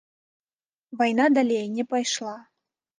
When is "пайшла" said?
1.95-2.37